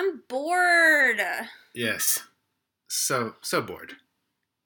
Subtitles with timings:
[0.00, 1.20] I'm bored.
[1.74, 2.20] Yes.
[2.88, 3.96] So so bored.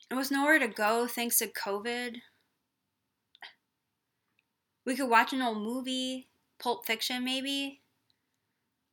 [0.09, 2.19] There was nowhere to go thanks to COVID.
[4.87, 6.29] We could watch an old movie,
[6.61, 7.81] Pulp Fiction maybe.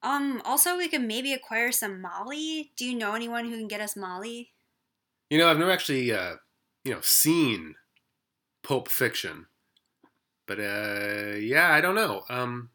[0.01, 2.71] Um also we could maybe acquire some Molly.
[2.75, 4.49] Do you know anyone who can get us Molly?
[5.29, 6.37] You know, I've never actually uh,
[6.83, 7.75] you know, seen
[8.63, 9.45] Pulp Fiction.
[10.47, 12.23] But uh yeah, I don't know.
[12.31, 12.71] Um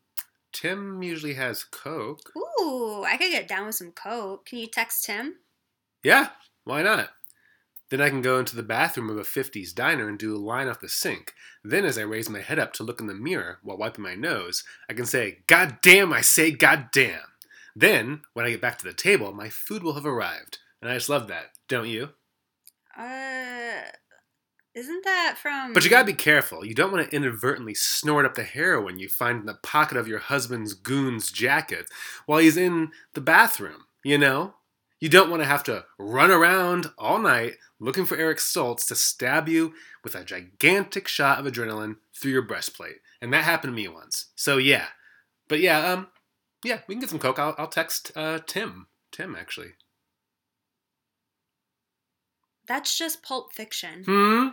[0.52, 2.32] Tim usually has Coke.
[2.36, 4.46] Ooh, I could get down with some Coke.
[4.46, 5.36] Can you text him?
[6.02, 6.30] Yeah,
[6.64, 7.10] why not?
[7.90, 10.66] Then I can go into the bathroom of a 50s diner and do a line
[10.66, 11.34] off the sink.
[11.62, 14.16] Then, as I raise my head up to look in the mirror while wiping my
[14.16, 17.20] nose, I can say, God damn, I say, God damn.
[17.76, 20.58] Then, when I get back to the table, my food will have arrived.
[20.82, 22.10] And I just love that, don't you?
[22.98, 23.75] Uh
[24.76, 26.64] isn't that from But you gotta be careful.
[26.64, 30.06] You don't want to inadvertently snort up the heroin you find in the pocket of
[30.06, 31.86] your husband's goon's jacket
[32.26, 34.54] while he's in the bathroom, you know?
[35.00, 38.94] You don't want to have to run around all night looking for Eric Stoltz to
[38.94, 39.72] stab you
[40.04, 42.96] with a gigantic shot of adrenaline through your breastplate.
[43.20, 44.26] And that happened to me once.
[44.36, 44.86] So yeah.
[45.48, 46.08] But yeah, um,
[46.62, 47.38] yeah, we can get some coke.
[47.38, 48.88] I'll, I'll text uh, Tim.
[49.10, 49.72] Tim, actually.
[52.66, 54.04] That's just Pulp Fiction.
[54.04, 54.48] Hmm.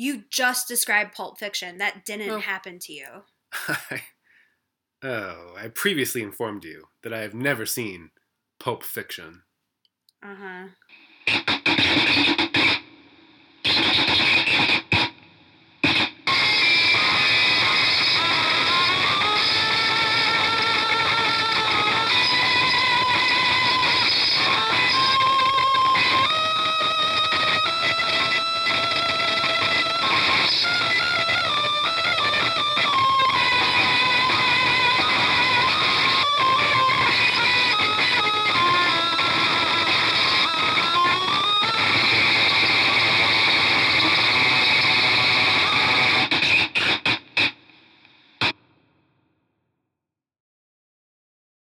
[0.00, 1.76] You just described Pulp Fiction.
[1.76, 2.38] That didn't Oh.
[2.38, 3.06] happen to you.
[5.02, 8.10] oh, I previously informed you that I have never seen
[8.58, 9.42] Pulp Fiction.
[10.22, 10.68] Uh huh.